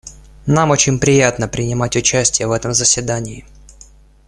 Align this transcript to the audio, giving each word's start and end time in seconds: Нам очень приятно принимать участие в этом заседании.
Нам 0.47 0.71
очень 0.71 0.97
приятно 0.99 1.47
принимать 1.47 1.95
участие 1.95 2.47
в 2.47 2.51
этом 2.53 2.73
заседании. 2.73 3.45